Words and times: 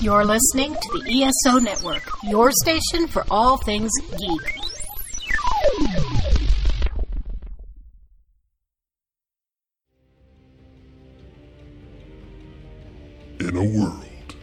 You're 0.00 0.24
listening 0.24 0.74
to 0.74 0.98
the 0.98 1.22
ESO 1.22 1.58
Network, 1.60 2.02
your 2.24 2.50
station 2.52 3.06
for 3.06 3.24
all 3.30 3.56
things 3.58 3.90
geek. 4.18 4.56
In 13.40 13.56
a 13.56 13.78
world 13.78 14.34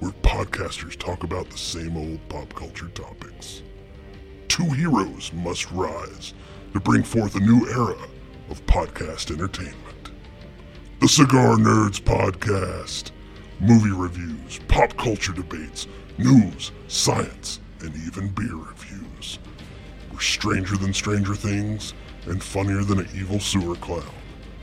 where 0.00 0.12
podcasters 0.22 0.96
talk 0.98 1.24
about 1.24 1.50
the 1.50 1.58
same 1.58 1.96
old 1.96 2.20
pop 2.28 2.54
culture 2.54 2.88
topics, 2.88 3.62
two 4.48 4.68
heroes 4.70 5.32
must 5.32 5.70
rise 5.72 6.32
to 6.72 6.80
bring 6.80 7.02
forth 7.02 7.34
a 7.34 7.40
new 7.40 7.68
era 7.68 8.08
of 8.50 8.64
podcast 8.66 9.30
entertainment. 9.30 10.10
The 11.00 11.08
Cigar 11.08 11.56
Nerds 11.56 12.00
Podcast. 12.00 13.10
Movie 13.62 13.92
reviews, 13.92 14.58
pop 14.66 14.96
culture 14.96 15.32
debates, 15.32 15.86
news, 16.18 16.72
science, 16.88 17.60
and 17.78 17.94
even 17.94 18.26
beer 18.30 18.56
reviews. 18.56 19.38
We're 20.12 20.18
stranger 20.18 20.76
than 20.76 20.92
Stranger 20.92 21.36
Things 21.36 21.94
and 22.26 22.42
funnier 22.42 22.82
than 22.82 22.98
an 22.98 23.08
evil 23.14 23.38
sewer 23.38 23.76
clown. 23.76 24.02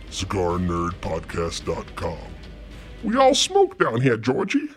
CigarNerdPodcast.com. 0.10 2.18
We 3.02 3.16
all 3.16 3.36
smoke 3.36 3.80
down 3.80 4.02
here, 4.02 4.18
Georgie. 4.18 4.68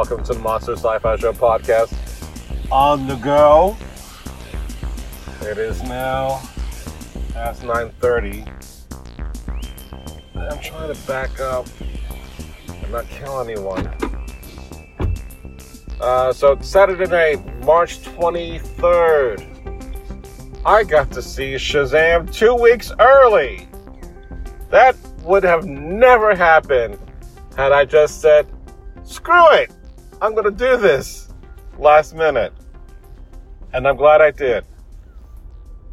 Welcome 0.00 0.24
to 0.24 0.32
the 0.32 0.38
Monster 0.38 0.76
Sci-Fi 0.76 1.16
Show 1.16 1.34
podcast. 1.34 1.92
On 2.72 3.06
the 3.06 3.16
go. 3.16 3.76
It 5.42 5.58
is 5.58 5.82
now 5.82 6.40
past 7.34 7.64
9:30. 7.64 8.46
I'm 10.36 10.58
trying 10.60 10.94
to 10.94 11.06
back 11.06 11.38
up 11.38 11.66
and 12.66 12.90
not 12.90 13.10
kill 13.10 13.42
anyone. 13.42 13.94
Uh, 16.00 16.32
so 16.32 16.58
Saturday 16.62 17.04
night, 17.04 17.62
March 17.66 18.00
23rd, 18.00 19.44
I 20.64 20.82
got 20.82 21.10
to 21.10 21.20
see 21.20 21.56
Shazam 21.56 22.32
two 22.32 22.54
weeks 22.54 22.90
early. 22.98 23.68
That 24.70 24.96
would 25.24 25.44
have 25.44 25.66
never 25.66 26.34
happened 26.34 26.98
had 27.54 27.72
I 27.72 27.84
just 27.84 28.22
said, 28.22 28.46
"Screw 29.04 29.50
it, 29.50 29.70
I'm 30.20 30.34
gonna 30.34 30.50
do 30.50 30.76
this." 30.76 31.28
Last 31.78 32.14
minute, 32.14 32.52
and 33.72 33.88
I'm 33.88 33.96
glad 33.96 34.20
I 34.20 34.30
did. 34.30 34.64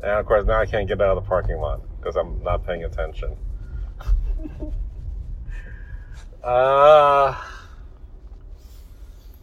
And 0.02 0.12
of 0.12 0.26
course, 0.26 0.46
now 0.46 0.60
I 0.60 0.66
can't 0.66 0.88
get 0.88 1.02
out 1.02 1.18
of 1.18 1.24
the 1.24 1.28
parking 1.28 1.58
lot 1.58 1.82
because 1.98 2.16
I'm 2.16 2.42
not 2.44 2.66
paying 2.66 2.84
attention. 2.84 3.36
uh, 6.44 7.42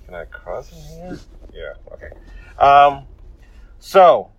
can 0.04 0.14
I 0.14 0.24
cross 0.26 0.72
in 0.72 0.78
here? 0.78 1.18
Yeah, 1.52 1.74
okay. 1.92 2.10
Um, 2.58 3.06
so, 3.78 4.30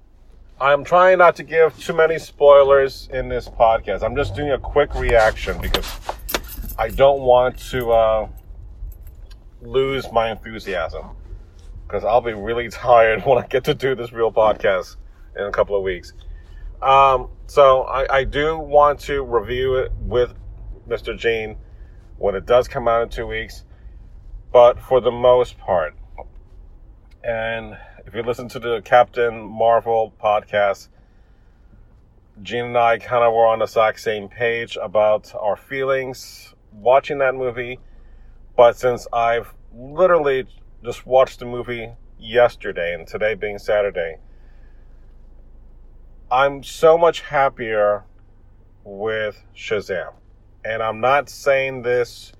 I'm 0.59 0.83
trying 0.83 1.17
not 1.17 1.35
to 1.35 1.43
give 1.43 1.77
too 1.77 1.93
many 1.93 2.17
spoilers 2.17 3.09
in 3.11 3.27
this 3.27 3.49
podcast. 3.49 4.03
I'm 4.03 4.15
just 4.15 4.35
doing 4.35 4.51
a 4.51 4.59
quick 4.59 4.95
reaction 4.95 5.59
because 5.61 5.91
I 6.77 6.89
don't 6.89 7.21
want 7.21 7.57
to 7.71 7.91
uh, 7.91 8.27
lose 9.65 10.11
my 10.11 10.31
enthusiasm. 10.31 11.09
Because 11.85 12.03
I'll 12.03 12.21
be 12.21 12.33
really 12.33 12.69
tired 12.69 13.25
when 13.25 13.43
I 13.43 13.47
get 13.47 13.63
to 13.65 13.73
do 13.73 13.95
this 13.95 14.11
real 14.11 14.31
podcast 14.31 14.95
in 15.37 15.45
a 15.45 15.51
couple 15.51 15.75
of 15.75 15.83
weeks. 15.83 16.13
Um, 16.81 17.29
so 17.47 17.83
I, 17.83 18.17
I 18.17 18.23
do 18.23 18.57
want 18.57 18.99
to 19.01 19.23
review 19.23 19.75
it 19.75 19.91
with 19.99 20.33
Mr. 20.87 21.17
Gene 21.17 21.57
when 22.17 22.35
it 22.35 22.45
does 22.45 22.67
come 22.67 22.87
out 22.87 23.03
in 23.03 23.09
two 23.09 23.27
weeks, 23.27 23.63
but 24.51 24.79
for 24.79 25.01
the 25.01 25.11
most 25.11 25.57
part, 25.57 25.95
and 27.23 27.77
if 28.05 28.13
you 28.13 28.21
listen 28.21 28.47
to 28.49 28.59
the 28.59 28.81
Captain 28.85 29.39
Marvel 29.39 30.13
podcast, 30.21 30.89
Gene 32.43 32.65
and 32.65 32.77
I 32.77 32.99
kind 32.99 33.23
of 33.23 33.33
were 33.33 33.47
on 33.47 33.59
the 33.59 33.65
exact 33.65 33.99
same 33.99 34.27
page 34.27 34.77
about 34.79 35.33
our 35.33 35.55
feelings 35.55 36.53
watching 36.71 37.17
that 37.19 37.33
movie. 37.33 37.79
But 38.55 38.77
since 38.77 39.07
I've 39.11 39.54
literally 39.75 40.47
just 40.83 41.05
watched 41.05 41.39
the 41.39 41.45
movie 41.45 41.91
yesterday 42.17 42.93
and 42.93 43.07
today 43.07 43.35
being 43.35 43.57
Saturday, 43.57 44.17
I'm 46.31 46.63
so 46.63 46.97
much 46.97 47.21
happier 47.21 48.03
with 48.83 49.43
Shazam. 49.55 50.13
And 50.63 50.81
I'm 50.81 50.99
not 50.99 51.29
saying 51.29 51.83
this 51.83 52.31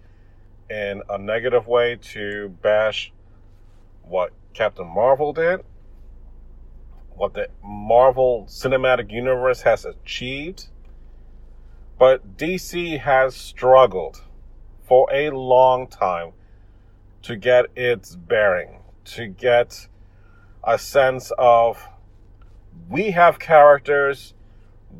in 0.69 1.03
a 1.09 1.17
negative 1.17 1.67
way 1.67 1.97
to 2.01 2.49
bash 2.61 3.11
what 4.03 4.31
Captain 4.53 4.87
Marvel 4.87 5.33
did, 5.33 5.61
what 7.15 7.33
the 7.33 7.49
Marvel 7.63 8.45
Cinematic 8.49 9.11
Universe 9.11 9.61
has 9.61 9.85
achieved. 9.85 10.67
But 11.99 12.37
DC 12.37 12.99
has 12.99 13.35
struggled 13.35 14.23
for 14.87 15.07
a 15.13 15.29
long 15.29 15.87
time 15.87 16.33
to 17.25 17.35
get 17.35 17.65
its 17.75 18.15
bearing, 18.15 18.77
to 19.03 19.25
get 19.25 19.87
a 20.63 20.77
sense 20.77 21.31
of 21.39 21.83
we 22.87 23.09
have 23.09 23.39
characters, 23.39 24.35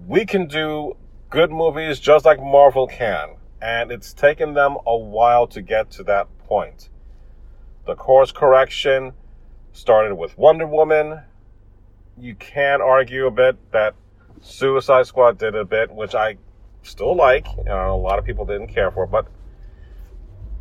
we 0.07 0.25
can 0.25 0.47
do 0.47 0.97
good 1.29 1.51
movies 1.51 1.99
just 1.99 2.25
like 2.25 2.39
Marvel 2.39 2.87
can. 2.87 3.35
And 3.61 3.91
it's 3.91 4.11
taken 4.11 4.55
them 4.55 4.75
a 4.87 4.97
while 4.97 5.45
to 5.47 5.61
get 5.61 5.91
to 5.91 6.03
that 6.05 6.27
point. 6.39 6.89
The 7.85 7.93
course 7.93 8.31
correction 8.31 9.13
started 9.71 10.15
with 10.15 10.35
Wonder 10.35 10.65
Woman. 10.65 11.21
You 12.17 12.33
can 12.33 12.81
argue 12.81 13.27
a 13.27 13.31
bit 13.31 13.55
that 13.71 13.93
Suicide 14.41 15.05
Squad 15.05 15.37
did 15.37 15.53
a 15.53 15.63
bit, 15.63 15.93
which 15.93 16.15
I 16.15 16.37
still 16.81 17.15
like. 17.15 17.47
and 17.55 17.69
a 17.69 17.93
lot 17.93 18.17
of 18.17 18.25
people 18.25 18.45
didn't 18.45 18.69
care 18.69 18.89
for, 18.89 19.05
but 19.05 19.27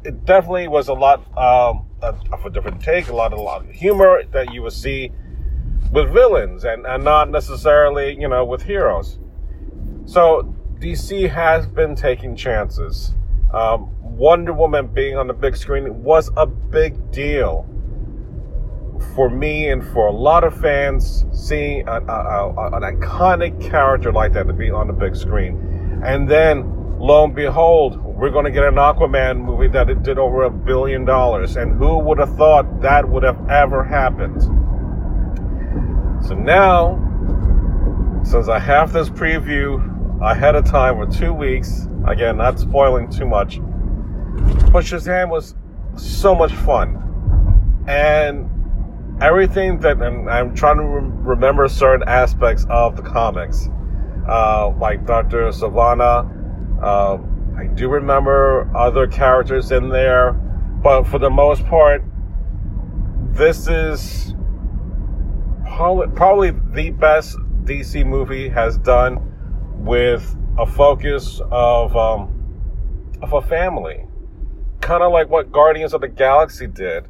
it 0.05 0.25
definitely 0.25 0.69
was 0.69 0.89
a 0.89 0.93
lot 0.93 1.21
um, 1.37 1.87
of 2.03 2.45
a 2.45 2.51
different 2.51 2.81
take, 2.83 3.09
a 3.09 3.15
lot, 3.15 3.33
a 3.33 3.41
lot 3.41 3.65
of 3.65 3.71
humor 3.71 4.23
that 4.33 4.53
you 4.53 4.63
would 4.63 4.73
see 4.73 5.11
with 5.91 6.13
villains 6.13 6.65
and, 6.65 6.87
and 6.87 7.03
not 7.03 7.31
necessarily, 7.31 8.15
you 8.19 8.29
know, 8.29 8.45
with 8.45 8.63
heroes. 8.63 9.19
So 10.05 10.55
DC 10.79 11.31
has 11.31 11.67
been 11.67 11.95
taking 11.95 12.37
chances. 12.37 13.15
Um, 13.53 13.91
Wonder 14.03 14.53
Woman 14.53 14.89
being 14.89 15.17
on 15.17 15.27
the 15.27 15.35
big 15.35 15.57
screen 15.57 16.03
was 16.03 16.31
a 16.37 16.47
big 16.47 17.11
deal 17.11 17.67
for 19.15 19.31
me 19.31 19.69
and 19.69 19.87
for 19.89 20.07
a 20.07 20.13
lot 20.13 20.45
of 20.45 20.59
fans 20.61 21.25
seeing 21.33 21.87
a, 21.89 22.01
a, 22.01 22.53
a, 22.53 22.77
an 22.77 22.83
iconic 22.83 23.61
character 23.61 24.13
like 24.13 24.33
that 24.35 24.47
to 24.47 24.53
be 24.53 24.71
on 24.71 24.87
the 24.87 24.93
big 24.93 25.17
screen. 25.17 26.01
And 26.05 26.29
then, 26.29 26.99
lo 26.99 27.25
and 27.25 27.35
behold, 27.35 28.04
we're 28.17 28.31
going 28.31 28.45
to 28.45 28.51
get 28.51 28.63
an 28.63 28.77
Aquaman 28.77 29.39
movie 29.39 29.67
that 29.69 29.91
it 29.91 30.05
did 30.05 30.19
over 30.19 30.45
a 30.45 30.51
billion 30.51 31.05
dollars. 31.05 31.57
And 31.57 31.77
who 31.77 31.99
would 31.99 32.19
have 32.19 32.37
thought 32.37 32.81
that 32.81 33.09
would 33.09 33.25
have 33.25 33.51
ever 33.51 33.83
happened? 33.83 34.41
So 36.25 36.35
now, 36.35 37.01
since 38.23 38.49
I 38.49 38.61
have 38.61 38.93
this 38.93 39.11
preview 39.11 39.83
ahead 40.23 40.55
of 40.55 40.65
time 40.65 40.95
for 40.97 41.07
two 41.13 41.33
weeks, 41.33 41.89
again, 42.07 42.37
not 42.37 42.61
spoiling 42.61 43.11
too 43.11 43.27
much, 43.27 43.59
but 44.71 44.85
Shazam 44.85 45.29
was 45.29 45.57
so 45.97 46.37
much 46.37 46.53
fun. 46.53 47.01
And 47.89 48.49
everything 49.21 49.81
that, 49.81 50.01
and 50.01 50.31
I'm 50.31 50.55
trying 50.55 50.77
to 50.77 50.85
remember 50.85 51.67
certain 51.67 52.09
aspects 52.09 52.65
of 52.71 52.95
the 52.95 53.03
comics, 53.03 53.69
uh, 54.29 54.71
like 54.79 55.05
Dr. 55.05 55.49
Sivana. 55.49 56.31
Uh, 56.81 57.19
I 57.57 57.67
do 57.67 57.89
remember 57.89 58.69
other 58.77 59.07
characters 59.07 59.71
in 59.71 59.89
there, 59.89 60.33
but 60.33 61.05
for 61.05 61.19
the 61.19 61.31
most 61.31 61.65
part, 61.67 62.03
this 63.33 63.69
is 63.69 64.35
probably, 65.65 66.51
the 66.51 66.91
best 66.91 67.37
DC 67.65 68.05
movie 68.05 68.49
has 68.49 68.77
done 68.79 69.19
with 69.85 70.37
a 70.59 70.67
focus 70.67 71.41
of 71.51 71.97
um, 71.97 72.31
of 73.23 73.33
a 73.33 73.41
family, 73.41 74.05
kind 74.81 75.03
of 75.03 75.13
like 75.13 75.29
what 75.29 75.51
Guardians 75.51 75.95
of 75.95 76.01
the 76.01 76.09
Galaxy 76.09 76.67
did. 76.67 77.09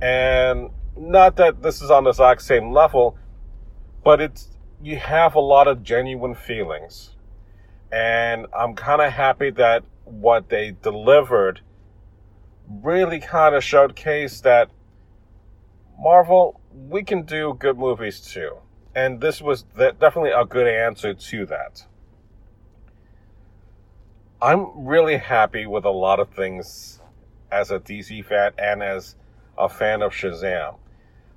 And 0.00 0.70
not 0.96 1.36
that 1.36 1.62
this 1.62 1.80
is 1.80 1.90
on 1.90 2.04
the 2.04 2.10
exact 2.10 2.42
same 2.42 2.72
level, 2.72 3.16
but 4.04 4.20
it's 4.20 4.48
you 4.82 4.96
have 4.96 5.36
a 5.36 5.40
lot 5.40 5.68
of 5.68 5.82
genuine 5.82 6.34
feelings 6.34 7.11
And 7.92 8.46
I'm 8.58 8.74
kind 8.74 9.02
of 9.02 9.12
happy 9.12 9.50
that 9.50 9.84
what 10.04 10.48
they 10.48 10.74
delivered 10.82 11.60
really 12.66 13.20
kind 13.20 13.54
of 13.54 13.62
showcased 13.62 14.42
that 14.42 14.70
Marvel, 15.98 16.60
we 16.72 17.04
can 17.04 17.22
do 17.22 17.54
good 17.58 17.78
movies 17.78 18.20
too. 18.20 18.56
And 18.94 19.20
this 19.20 19.42
was 19.42 19.64
definitely 19.76 20.30
a 20.30 20.44
good 20.44 20.66
answer 20.66 21.12
to 21.12 21.46
that. 21.46 21.86
I'm 24.40 24.86
really 24.86 25.18
happy 25.18 25.66
with 25.66 25.84
a 25.84 25.90
lot 25.90 26.18
of 26.18 26.30
things 26.30 27.00
as 27.50 27.70
a 27.70 27.78
DC 27.78 28.24
fan 28.24 28.52
and 28.58 28.82
as 28.82 29.14
a 29.56 29.68
fan 29.68 30.02
of 30.02 30.12
Shazam. 30.12 30.76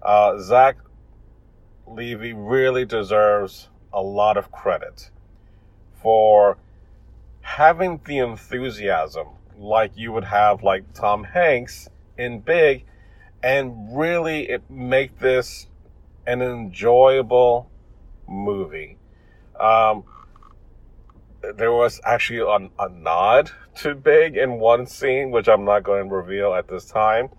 Uh, 0.02 0.40
Zach 0.40 0.78
Levi 1.86 2.32
really 2.32 2.86
deserves 2.86 3.70
a 3.94 4.02
lot 4.02 4.38
of 4.38 4.52
credit 4.52 5.12
for 6.06 6.56
having 7.42 8.00
the 8.06 8.20
enthusiasm 8.20 9.26
like 9.58 9.92
you 9.96 10.12
would 10.12 10.24
have 10.24 10.62
like 10.62 10.94
Tom 10.94 11.24
Hanks 11.24 11.90
in 12.16 12.42
Big 12.42 12.86
and 13.42 13.98
really 13.98 14.56
make 14.70 15.18
this 15.18 15.66
an 16.28 16.44
enjoyable 16.44 17.72
movie. 18.28 19.00
Um, 19.60 20.04
there 21.56 21.72
was 21.72 22.00
actually 22.04 22.42
a, 22.42 22.70
a, 22.84 22.90
nod 22.90 23.50
to 23.78 23.96
Big 23.96 24.38
in 24.38 24.60
one 24.60 24.86
scene, 24.86 25.32
which 25.32 25.48
I'm 25.48 25.66
not 25.66 25.82
going 25.82 26.08
to 26.08 26.16
reveal 26.16 26.54
at 26.54 26.68
this 26.68 26.86
time. 26.86 27.30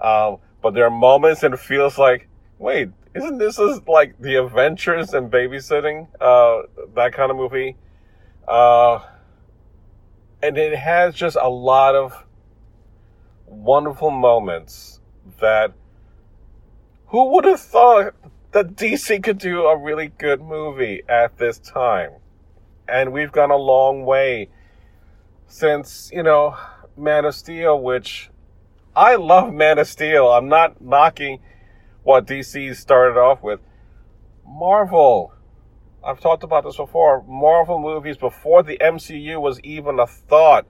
Um, 0.00 0.36
but 0.62 0.72
there 0.74 0.84
are 0.84 0.90
moments 0.90 1.42
and 1.42 1.52
it 1.52 1.58
feels 1.58 1.98
like, 1.98 2.28
wait, 2.60 2.90
isn't 3.16 3.38
this 3.38 3.58
like 3.88 4.16
the 4.20 4.36
Adventures 4.36 5.14
and 5.14 5.32
babysitting? 5.32 6.06
Uh, 6.20 6.62
that 6.94 7.12
kind 7.12 7.32
of 7.32 7.36
movie. 7.36 7.74
Uh, 8.46 9.00
and 10.42 10.58
it 10.58 10.76
has 10.76 11.14
just 11.14 11.36
a 11.40 11.48
lot 11.48 11.94
of 11.94 12.24
wonderful 13.46 14.10
moments 14.10 15.00
that 15.40 15.72
who 17.06 17.30
would 17.30 17.44
have 17.44 17.60
thought 17.60 18.14
that 18.52 18.76
DC 18.76 19.22
could 19.22 19.38
do 19.38 19.66
a 19.66 19.76
really 19.76 20.08
good 20.18 20.40
movie 20.40 21.02
at 21.08 21.38
this 21.38 21.58
time? 21.58 22.12
And 22.88 23.12
we've 23.12 23.32
gone 23.32 23.50
a 23.50 23.56
long 23.56 24.04
way 24.04 24.48
since, 25.46 26.10
you 26.12 26.22
know, 26.22 26.56
Man 26.96 27.24
of 27.24 27.34
Steel, 27.34 27.80
which 27.80 28.30
I 28.94 29.16
love 29.16 29.52
Man 29.52 29.78
of 29.78 29.88
Steel. 29.88 30.28
I'm 30.28 30.48
not 30.48 30.80
knocking 30.80 31.40
what 32.04 32.26
DC 32.26 32.76
started 32.76 33.18
off 33.18 33.42
with. 33.42 33.60
Marvel, 34.46 35.33
I've 36.04 36.20
talked 36.20 36.42
about 36.42 36.64
this 36.64 36.76
before. 36.76 37.24
Marvel 37.26 37.78
movies 37.78 38.16
before 38.16 38.62
the 38.62 38.76
MCU 38.78 39.40
was 39.40 39.60
even 39.60 39.98
a 39.98 40.06
thought 40.06 40.66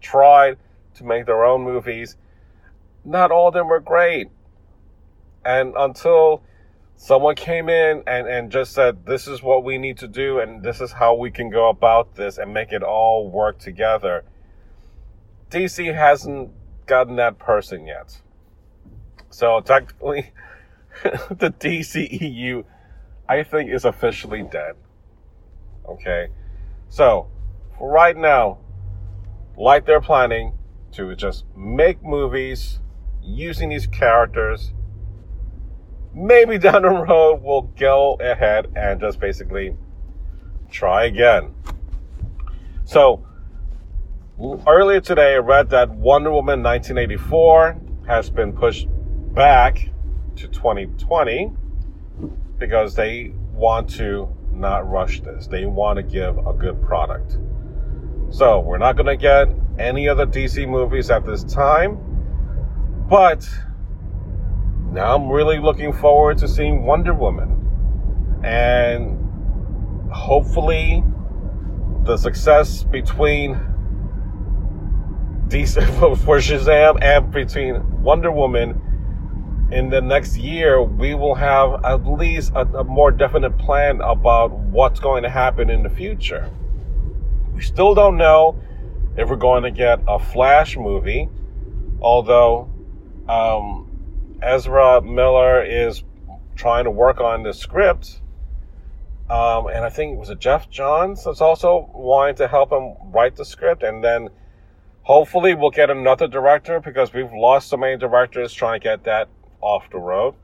tried 0.00 0.58
to 0.94 1.04
make 1.04 1.26
their 1.26 1.44
own 1.44 1.62
movies. 1.62 2.16
Not 3.04 3.30
all 3.30 3.48
of 3.48 3.54
them 3.54 3.68
were 3.68 3.80
great. 3.80 4.28
And 5.44 5.74
until 5.76 6.42
someone 6.96 7.34
came 7.34 7.68
in 7.68 8.02
and, 8.06 8.28
and 8.28 8.50
just 8.50 8.72
said, 8.72 9.06
this 9.06 9.26
is 9.26 9.42
what 9.42 9.64
we 9.64 9.78
need 9.78 9.98
to 9.98 10.08
do 10.08 10.38
and 10.38 10.62
this 10.62 10.80
is 10.80 10.92
how 10.92 11.14
we 11.14 11.30
can 11.30 11.50
go 11.50 11.68
about 11.68 12.14
this 12.14 12.38
and 12.38 12.52
make 12.52 12.72
it 12.72 12.82
all 12.82 13.28
work 13.30 13.58
together, 13.58 14.24
DC 15.50 15.94
hasn't 15.94 16.50
gotten 16.86 17.16
that 17.16 17.38
person 17.38 17.86
yet. 17.86 18.20
So 19.30 19.60
technically, 19.60 20.32
the 21.02 21.50
DCEU, 21.50 22.64
I 23.28 23.42
think, 23.42 23.70
is 23.70 23.84
officially 23.84 24.42
dead. 24.42 24.74
Okay? 25.88 26.28
So, 26.88 27.28
for 27.78 27.90
right 27.90 28.16
now, 28.16 28.58
like 29.56 29.86
they're 29.86 30.00
planning 30.00 30.58
to 30.92 31.14
just 31.16 31.44
make 31.56 32.02
movies 32.02 32.80
using 33.22 33.70
these 33.70 33.86
characters, 33.86 34.72
maybe 36.14 36.58
down 36.66 36.82
the 36.82 36.88
road 36.88 37.40
we'll 37.42 37.62
go 37.62 38.16
ahead 38.20 38.68
and 38.76 39.00
just 39.00 39.18
basically 39.18 39.76
try 40.70 41.04
again. 41.04 41.54
So, 42.84 43.26
earlier 44.66 45.00
today 45.00 45.34
I 45.34 45.38
read 45.38 45.70
that 45.70 45.90
Wonder 45.90 46.30
Woman 46.30 46.62
1984 46.62 47.80
has 48.06 48.28
been 48.28 48.52
pushed 48.52 48.88
back 49.34 49.88
to 50.36 50.48
2020 50.48 51.52
because 52.58 52.94
they 52.94 53.32
want 53.52 53.88
to 53.90 54.28
not 54.52 54.88
rush 54.88 55.20
this. 55.20 55.46
They 55.46 55.66
want 55.66 55.96
to 55.96 56.02
give 56.02 56.38
a 56.38 56.52
good 56.52 56.80
product. 56.82 57.38
So 58.30 58.60
we're 58.60 58.78
not 58.78 58.96
going 58.96 59.06
to 59.06 59.16
get 59.16 59.48
any 59.78 60.08
other 60.08 60.26
DC 60.26 60.68
movies 60.68 61.10
at 61.10 61.26
this 61.26 61.44
time, 61.44 61.98
but 63.08 63.48
now 64.90 65.16
I'm 65.16 65.28
really 65.28 65.58
looking 65.58 65.92
forward 65.92 66.38
to 66.38 66.48
seeing 66.48 66.84
Wonder 66.84 67.14
Woman. 67.14 68.40
And 68.44 69.20
hopefully 70.12 71.02
the 72.04 72.16
success 72.16 72.82
between 72.84 73.54
DC 75.48 75.84
for 76.24 76.38
Shazam 76.38 77.02
and 77.02 77.30
between 77.32 78.02
Wonder 78.02 78.30
Woman 78.30 78.80
in 79.70 79.88
the 79.90 80.00
next 80.00 80.36
year, 80.36 80.82
we 80.82 81.14
will 81.14 81.34
have 81.34 81.84
at 81.84 82.06
least 82.06 82.52
a, 82.54 82.60
a, 82.60 82.84
more 82.84 83.10
definite 83.10 83.56
plan 83.58 84.00
about 84.02 84.50
what's 84.50 85.00
going 85.00 85.22
to 85.22 85.30
happen 85.30 85.70
in 85.70 85.82
the 85.82 85.88
future. 85.88 86.50
We 87.54 87.62
still 87.62 87.94
don't 87.94 88.16
know 88.16 88.60
if 89.16 89.28
we're 89.28 89.36
going 89.36 89.62
to 89.62 89.70
get 89.70 90.00
a 90.06 90.18
Flash 90.18 90.76
movie, 90.76 91.28
although 92.00 92.68
um, 93.28 94.38
Ezra 94.42 95.00
Miller 95.00 95.64
is 95.64 96.04
trying 96.56 96.84
to 96.84 96.90
work 96.90 97.20
on 97.20 97.42
the 97.42 97.52
script. 97.52 98.20
Um, 99.30 99.68
and 99.68 99.84
I 99.84 99.88
think 99.88 100.14
it 100.14 100.18
was 100.18 100.28
a 100.28 100.34
Geoff 100.34 100.68
Johns 100.68 101.24
that's 101.24 101.40
also 101.40 101.90
wanting 101.94 102.36
to 102.36 102.48
help 102.48 102.70
him 102.70 102.94
write 103.06 103.36
the 103.36 103.44
script. 103.44 103.82
And 103.82 104.04
then 104.04 104.28
hopefully 105.02 105.54
we'll 105.54 105.70
get 105.70 105.88
another 105.88 106.28
director 106.28 106.80
because 106.80 107.14
we've 107.14 107.32
lost 107.32 107.68
so 107.68 107.78
many 107.78 107.96
directors 107.96 108.52
trying 108.52 108.80
to 108.80 108.84
get 108.84 109.04
that 109.04 109.28
off 109.64 109.90
the 109.90 109.98
road. 109.98 110.34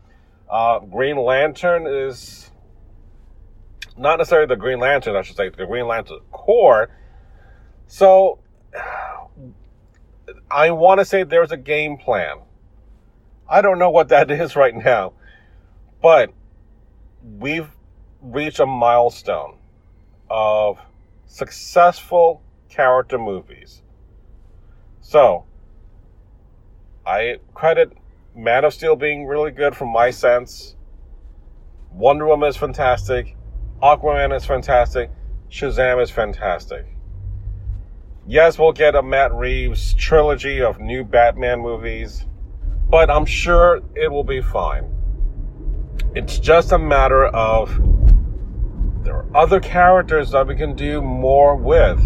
Uh, 0.48 0.80
Green 0.80 1.16
Lantern 1.16 1.86
is 1.86 2.50
not 3.96 4.18
necessarily 4.18 4.46
the 4.46 4.56
Green 4.56 4.80
Lantern, 4.80 5.14
I 5.14 5.22
should 5.22 5.36
say, 5.36 5.50
the 5.50 5.66
Green 5.66 5.86
Lantern 5.86 6.20
Corps. 6.32 6.90
So 7.86 8.38
I 10.50 10.70
want 10.70 11.00
to 11.00 11.04
say 11.04 11.22
there's 11.22 11.52
a 11.52 11.56
game 11.56 11.98
plan. 11.98 12.38
I 13.48 13.60
don't 13.60 13.78
know 13.78 13.90
what 13.90 14.08
that 14.08 14.30
is 14.30 14.56
right 14.56 14.74
now, 14.74 15.12
but 16.00 16.32
we've 17.38 17.68
reached 18.22 18.58
a 18.58 18.66
milestone 18.66 19.58
of 20.30 20.78
successful 21.26 22.42
character 22.68 23.18
movies. 23.18 23.82
So, 25.00 25.44
I 27.04 27.38
credit 27.54 27.92
Man 28.34 28.64
of 28.64 28.72
Steel 28.72 28.94
being 28.94 29.26
really 29.26 29.50
good 29.50 29.74
from 29.74 29.88
my 29.88 30.10
sense. 30.10 30.76
Wonder 31.92 32.26
Woman 32.26 32.48
is 32.48 32.56
fantastic. 32.56 33.36
Aquaman 33.82 34.34
is 34.36 34.44
fantastic. 34.44 35.10
Shazam 35.50 36.00
is 36.00 36.10
fantastic. 36.10 36.86
Yes, 38.26 38.56
we'll 38.56 38.72
get 38.72 38.94
a 38.94 39.02
Matt 39.02 39.34
Reeves 39.34 39.94
trilogy 39.94 40.62
of 40.62 40.78
new 40.78 41.02
Batman 41.02 41.60
movies, 41.60 42.24
but 42.88 43.10
I'm 43.10 43.26
sure 43.26 43.80
it 43.96 44.12
will 44.12 44.22
be 44.22 44.40
fine. 44.40 44.94
It's 46.14 46.38
just 46.38 46.70
a 46.70 46.78
matter 46.78 47.26
of 47.26 47.70
there 49.02 49.16
are 49.16 49.36
other 49.36 49.58
characters 49.58 50.30
that 50.30 50.46
we 50.46 50.54
can 50.54 50.76
do 50.76 51.02
more 51.02 51.56
with. 51.56 51.98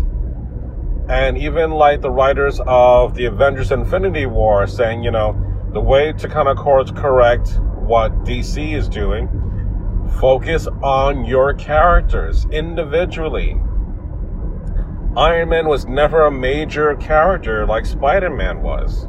And 1.06 1.36
even 1.36 1.70
like 1.70 2.00
the 2.00 2.10
writers 2.10 2.60
of 2.66 3.14
the 3.14 3.26
Avengers 3.26 3.72
Infinity 3.72 4.24
War 4.24 4.66
saying, 4.66 5.02
you 5.02 5.10
know, 5.10 5.53
the 5.74 5.80
way 5.80 6.12
to 6.12 6.28
kind 6.28 6.46
of 6.46 6.56
course 6.56 6.92
correct 6.92 7.58
what 7.74 8.24
DC 8.24 8.74
is 8.74 8.88
doing, 8.88 9.28
focus 10.20 10.68
on 10.82 11.24
your 11.24 11.52
characters 11.52 12.46
individually. 12.52 13.60
Iron 15.16 15.48
Man 15.48 15.66
was 15.66 15.84
never 15.86 16.22
a 16.22 16.30
major 16.30 16.94
character 16.96 17.66
like 17.66 17.86
Spider 17.86 18.30
Man 18.30 18.62
was. 18.62 19.08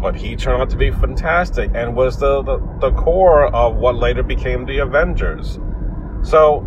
But 0.00 0.16
he 0.16 0.36
turned 0.36 0.62
out 0.62 0.70
to 0.70 0.78
be 0.78 0.90
fantastic 0.90 1.70
and 1.74 1.94
was 1.94 2.18
the, 2.18 2.42
the, 2.42 2.58
the 2.80 2.92
core 2.92 3.54
of 3.54 3.76
what 3.76 3.96
later 3.96 4.22
became 4.22 4.64
the 4.64 4.78
Avengers. 4.78 5.58
So, 6.22 6.66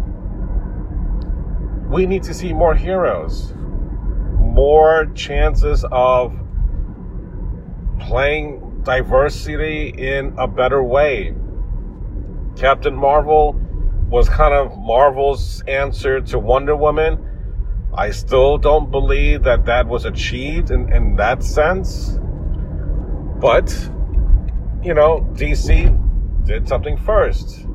we 1.90 2.06
need 2.06 2.22
to 2.24 2.34
see 2.36 2.54
more 2.54 2.76
heroes, 2.76 3.54
more 4.40 5.08
chances 5.16 5.84
of 5.92 6.43
playing 8.04 8.82
diversity 8.84 9.88
in 9.90 10.36
a 10.38 10.48
better 10.48 10.84
way. 10.84 11.34
Captain 12.56 12.96
Marvel 12.96 13.54
was 14.10 14.30
kind 14.30 14.54
of 14.54 14.78
Marvel's 14.78 15.64
answer 15.68 16.22
to 16.22 16.38
Wonder 16.38 16.76
Woman. 16.76 17.18
I 17.96 18.12
still 18.12 18.58
don't 18.58 18.92
believe 18.92 19.44
that 19.44 19.66
that 19.66 19.88
was 19.88 20.06
achieved 20.06 20.72
in, 20.72 20.92
in 20.94 21.16
that 21.16 21.44
sense. 21.44 22.18
But, 23.40 23.72
you 24.84 24.94
know, 24.94 25.28
DC 25.34 26.46
did 26.46 26.68
something 26.68 26.98
first. 26.98 27.68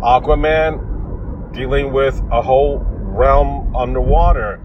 Aquaman 0.00 1.52
dealing 1.52 1.92
with 1.92 2.20
a 2.30 2.42
whole 2.42 2.78
realm 2.80 3.74
underwater. 3.74 4.60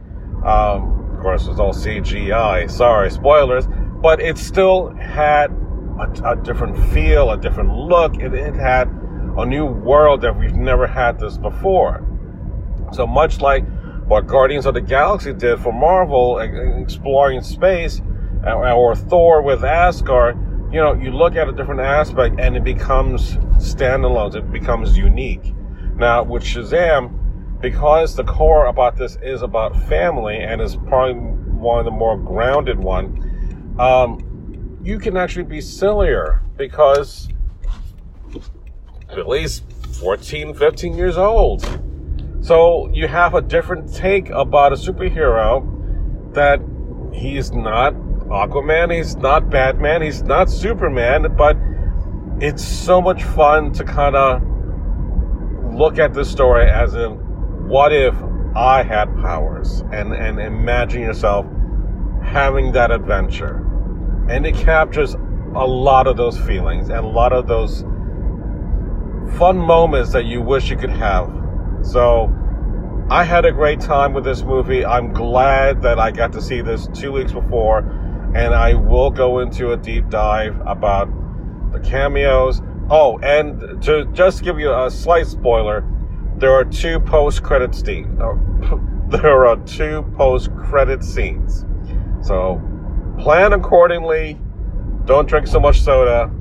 Um, 0.45 1.13
of 1.15 1.21
course, 1.21 1.47
it's 1.47 1.59
all 1.59 1.73
CGI. 1.73 2.69
Sorry, 2.69 3.09
spoilers. 3.09 3.67
But 4.01 4.19
it 4.19 4.37
still 4.37 4.89
had 4.95 5.51
a, 5.99 6.31
a 6.31 6.35
different 6.35 6.77
feel, 6.91 7.31
a 7.31 7.37
different 7.37 7.75
look. 7.75 8.15
It, 8.17 8.33
it 8.33 8.55
had 8.55 8.87
a 9.37 9.45
new 9.45 9.65
world 9.65 10.21
that 10.21 10.37
we've 10.37 10.55
never 10.55 10.87
had 10.87 11.19
this 11.19 11.37
before. 11.37 12.05
So 12.91 13.05
much 13.07 13.39
like 13.41 13.63
what 14.05 14.27
Guardians 14.27 14.65
of 14.65 14.73
the 14.73 14.81
Galaxy 14.81 15.33
did 15.33 15.59
for 15.59 15.71
Marvel, 15.71 16.39
exploring 16.39 17.41
space, 17.41 18.01
uh, 18.45 18.73
or 18.73 18.95
Thor 18.95 19.41
with 19.41 19.63
Asgard, 19.63 20.35
you 20.73 20.79
know, 20.79 20.93
you 20.93 21.11
look 21.11 21.35
at 21.35 21.47
a 21.47 21.51
different 21.51 21.81
aspect 21.81 22.39
and 22.39 22.57
it 22.57 22.63
becomes 22.63 23.37
standalone, 23.57 24.35
it 24.35 24.51
becomes 24.51 24.97
unique. 24.97 25.53
Now, 25.95 26.23
with 26.23 26.43
Shazam, 26.43 27.59
because 27.61 28.15
the 28.15 28.23
core 28.23 28.65
about 28.65 28.97
this 28.97 29.17
is 29.21 29.43
about 29.43 29.75
family 29.87 30.37
and 30.37 30.61
is 30.61 30.75
probably 30.75 31.13
one 31.13 31.79
of 31.79 31.85
the 31.85 31.91
more 31.91 32.17
grounded 32.17 32.79
one, 32.79 33.30
um, 33.79 34.79
you 34.83 34.99
can 34.99 35.17
actually 35.17 35.45
be 35.45 35.61
sillier 35.61 36.41
because 36.57 37.27
least 39.27 39.63
14, 39.99 40.53
15 40.53 40.97
years 40.97 41.17
old. 41.17 41.61
So 42.41 42.89
you 42.93 43.07
have 43.07 43.33
a 43.35 43.41
different 43.41 43.93
take 43.93 44.29
about 44.29 44.73
a 44.73 44.75
superhero 44.75 46.33
that 46.33 46.59
he's 47.13 47.51
not 47.51 47.93
Aquaman, 47.93 48.95
he's 48.95 49.15
not 49.17 49.49
Batman, 49.49 50.01
he's 50.01 50.23
not 50.23 50.49
Superman, 50.49 51.35
but 51.37 51.57
it's 52.39 52.63
so 52.63 53.01
much 53.01 53.23
fun 53.23 53.71
to 53.73 53.83
kind 53.83 54.15
of 54.15 54.41
look 55.75 55.99
at 55.99 56.13
this 56.13 56.31
story 56.31 56.69
as 56.69 56.95
in 56.95 57.11
what 57.67 57.93
if 57.93 58.15
I 58.55 58.83
had 58.83 59.15
powers 59.17 59.81
and, 59.91 60.13
and 60.13 60.39
imagine 60.39 61.01
yourself 61.01 61.45
having 62.23 62.71
that 62.73 62.91
adventure. 62.91 63.65
And 64.29 64.45
it 64.45 64.55
captures 64.55 65.15
a 65.55 65.65
lot 65.67 66.07
of 66.07 66.17
those 66.17 66.39
feelings 66.39 66.89
and 66.89 66.99
a 66.99 67.07
lot 67.07 67.33
of 67.33 67.47
those 67.47 67.81
fun 69.37 69.57
moments 69.57 70.11
that 70.11 70.25
you 70.25 70.41
wish 70.41 70.69
you 70.69 70.77
could 70.77 70.89
have. 70.91 71.31
So 71.83 72.33
I 73.09 73.23
had 73.23 73.45
a 73.45 73.51
great 73.51 73.81
time 73.81 74.13
with 74.13 74.23
this 74.23 74.43
movie. 74.43 74.85
I'm 74.85 75.11
glad 75.13 75.81
that 75.81 75.99
I 75.99 76.11
got 76.11 76.31
to 76.33 76.41
see 76.41 76.61
this 76.61 76.87
two 76.93 77.11
weeks 77.11 77.33
before, 77.33 77.79
and 78.33 78.53
I 78.53 78.73
will 78.73 79.09
go 79.09 79.39
into 79.39 79.73
a 79.73 79.77
deep 79.77 80.09
dive 80.09 80.57
about 80.65 81.09
the 81.73 81.79
cameos. 81.79 82.61
Oh, 82.89 83.19
and 83.19 83.81
to 83.83 84.05
just 84.13 84.43
give 84.43 84.59
you 84.59 84.73
a 84.73 84.89
slight 84.89 85.27
spoiler, 85.27 85.83
there 86.37 86.53
are 86.53 86.65
two 86.65 86.99
post-credit 87.01 87.75
scenes. 87.75 88.17
there 89.09 89.45
are 89.45 89.57
two 89.65 90.03
post-credit 90.15 91.03
scenes. 91.03 91.65
So 92.21 92.61
plan 93.19 93.53
accordingly. 93.53 94.39
Don't 95.05 95.27
drink 95.27 95.47
so 95.47 95.59
much 95.59 95.81
soda 95.81 96.31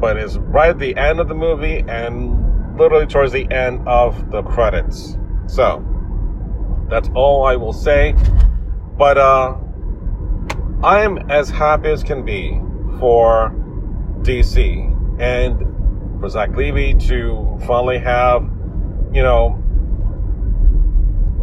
but 0.00 0.16
it's 0.16 0.36
right 0.36 0.70
at 0.70 0.78
the 0.78 0.96
end 0.96 1.20
of 1.20 1.28
the 1.28 1.34
movie 1.34 1.84
and 1.86 2.78
literally 2.78 3.06
towards 3.06 3.32
the 3.32 3.50
end 3.52 3.86
of 3.86 4.30
the 4.30 4.42
credits. 4.42 5.18
So 5.46 5.84
that's 6.88 7.10
all 7.14 7.44
I 7.44 7.56
will 7.56 7.74
say. 7.74 8.14
But 8.96 9.18
uh, 9.18 9.56
I 10.82 11.02
am 11.02 11.30
as 11.30 11.50
happy 11.50 11.90
as 11.90 12.02
can 12.02 12.24
be 12.24 12.58
for 12.98 13.54
DC 14.22 15.20
and 15.20 16.20
for 16.20 16.30
Zach 16.30 16.56
Levi 16.56 16.98
to 17.06 17.58
finally 17.66 17.98
have, 17.98 18.42
you 19.12 19.22
know, 19.22 19.59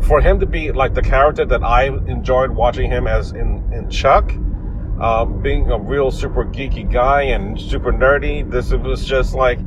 for 0.03 0.21
him 0.21 0.39
to 0.39 0.45
be 0.45 0.71
like 0.71 0.93
the 0.93 1.01
character 1.01 1.45
that 1.45 1.63
I 1.63 1.85
enjoyed 1.85 2.51
watching 2.51 2.89
him 2.89 3.07
as 3.07 3.31
in, 3.31 3.71
in 3.73 3.89
Chuck 3.89 4.31
uh, 4.99 5.25
being 5.25 5.69
a 5.69 5.77
real 5.77 6.11
super 6.11 6.43
geeky 6.45 6.91
guy 6.91 7.23
and 7.23 7.59
super 7.59 7.91
nerdy. 7.91 8.49
This 8.49 8.71
was 8.73 9.05
just 9.05 9.33
like, 9.33 9.59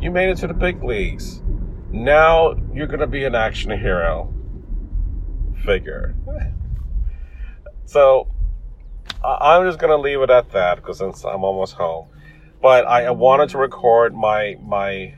you 0.00 0.10
made 0.10 0.28
it 0.28 0.36
to 0.38 0.46
the 0.46 0.54
big 0.54 0.82
leagues. 0.82 1.42
Now 1.90 2.54
you're 2.72 2.86
going 2.86 3.00
to 3.00 3.06
be 3.06 3.24
an 3.24 3.34
action 3.34 3.70
hero 3.70 4.32
figure. 5.64 6.14
so 7.86 8.28
I'm 9.24 9.66
just 9.66 9.78
going 9.78 9.90
to 9.90 9.96
leave 9.96 10.20
it 10.20 10.30
at 10.30 10.50
that 10.50 10.76
because 10.76 10.98
since 10.98 11.24
I'm 11.24 11.44
almost 11.44 11.74
home. 11.74 12.08
But 12.60 12.86
I 12.86 13.10
wanted 13.10 13.50
to 13.50 13.58
record 13.58 14.14
my 14.14 14.56
my 14.62 15.14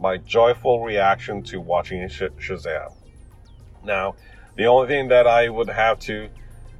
my 0.00 0.16
joyful 0.18 0.84
reaction 0.84 1.42
to 1.44 1.60
watching 1.60 2.00
Shazam. 2.08 2.92
Now, 3.84 4.16
the 4.56 4.66
only 4.66 4.88
thing 4.88 5.08
that 5.08 5.26
I 5.26 5.48
would 5.48 5.68
have 5.68 5.98
to 6.00 6.28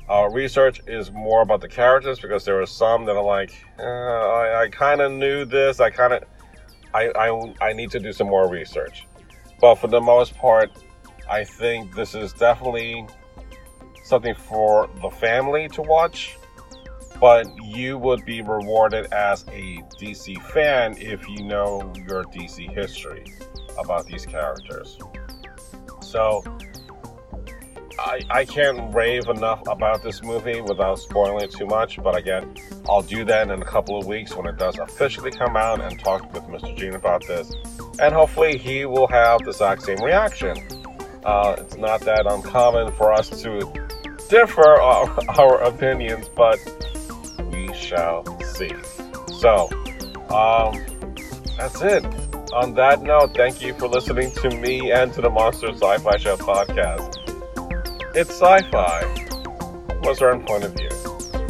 uh, 0.08 0.28
research 0.30 0.80
is 0.86 1.10
more 1.10 1.42
about 1.42 1.60
the 1.60 1.68
characters 1.68 2.20
because 2.20 2.44
there 2.44 2.60
are 2.60 2.66
some 2.66 3.04
that 3.06 3.16
are 3.16 3.24
like, 3.24 3.52
uh, 3.78 3.82
I, 3.82 4.62
I 4.62 4.68
kind 4.68 5.00
of 5.00 5.12
knew 5.12 5.44
this. 5.44 5.80
I 5.80 5.90
kind 5.90 6.12
of, 6.12 6.24
I, 6.92 7.08
I, 7.16 7.54
I 7.60 7.72
need 7.72 7.90
to 7.92 8.00
do 8.00 8.12
some 8.12 8.28
more 8.28 8.48
research. 8.48 9.06
But 9.60 9.76
for 9.76 9.88
the 9.88 10.00
most 10.00 10.34
part, 10.36 10.70
I 11.28 11.44
think 11.44 11.94
this 11.94 12.14
is 12.14 12.32
definitely 12.32 13.06
something 14.04 14.34
for 14.34 14.90
the 15.00 15.10
family 15.10 15.68
to 15.68 15.82
watch. 15.82 16.36
But 17.20 17.46
you 17.62 17.96
would 17.96 18.24
be 18.26 18.42
rewarded 18.42 19.12
as 19.12 19.44
a 19.44 19.82
DC 19.98 20.42
fan 20.50 20.96
if 20.98 21.26
you 21.28 21.44
know 21.44 21.92
your 22.06 22.24
DC 22.24 22.70
history 22.74 23.24
about 23.78 24.04
these 24.06 24.26
characters. 24.26 24.98
So, 26.00 26.44
I, 28.04 28.20
I 28.28 28.44
can't 28.44 28.94
rave 28.94 29.28
enough 29.28 29.62
about 29.66 30.02
this 30.02 30.22
movie 30.22 30.60
without 30.60 30.98
spoiling 30.98 31.42
it 31.42 31.50
too 31.50 31.64
much, 31.64 32.02
but 32.02 32.14
again, 32.14 32.54
I'll 32.86 33.00
do 33.00 33.24
that 33.24 33.50
in 33.50 33.62
a 33.62 33.64
couple 33.64 33.98
of 33.98 34.06
weeks 34.06 34.36
when 34.36 34.46
it 34.46 34.58
does 34.58 34.78
officially 34.78 35.30
come 35.30 35.56
out 35.56 35.80
and 35.80 35.98
talk 35.98 36.30
with 36.34 36.42
Mr. 36.44 36.76
Gene 36.76 36.94
about 36.94 37.26
this. 37.26 37.50
And 37.98 38.14
hopefully, 38.14 38.58
he 38.58 38.84
will 38.84 39.06
have 39.06 39.40
the 39.40 39.50
exact 39.50 39.84
same 39.84 39.96
reaction. 40.04 40.58
Uh, 41.24 41.56
it's 41.56 41.76
not 41.76 42.02
that 42.02 42.26
uncommon 42.30 42.92
for 42.92 43.10
us 43.10 43.30
to 43.42 43.72
differ 44.28 44.68
our, 44.68 45.18
our 45.38 45.62
opinions, 45.62 46.28
but 46.36 46.58
we 47.52 47.72
shall 47.72 48.22
see. 48.42 48.72
So, 49.38 49.70
um, 50.28 50.84
that's 51.56 51.80
it. 51.80 52.04
On 52.52 52.74
that 52.74 53.00
note, 53.00 53.34
thank 53.34 53.62
you 53.62 53.72
for 53.72 53.88
listening 53.88 54.30
to 54.32 54.50
me 54.50 54.92
and 54.92 55.10
to 55.14 55.22
the 55.22 55.30
Monster 55.30 55.68
Sci 55.68 55.98
Fi 55.98 56.16
Show 56.18 56.36
podcast. 56.36 57.23
It's 58.16 58.30
sci 58.30 58.62
fi. 58.70 59.02
What's 60.02 60.22
our 60.22 60.30
own 60.30 60.46
point 60.46 60.62
of 60.62 60.72
view? 60.74 60.88